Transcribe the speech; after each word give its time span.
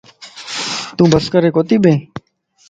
تو 0.95 1.03
بسڪري 1.11 1.49
ڪوتي 1.55 1.77
ٻين؟ 1.83 1.97